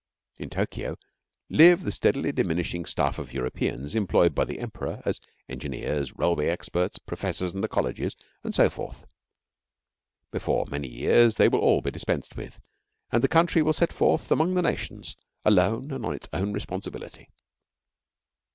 [0.39, 0.97] In Tokio
[1.47, 6.97] live the steadily diminishing staff of Europeans employed by the Emperor as engineers, railway experts,
[6.97, 9.05] professors in the colleges and so forth.
[10.31, 12.59] Before many years they will all be dispensed with,
[13.11, 17.29] and the country will set forth among the nations alone and on its own responsibility.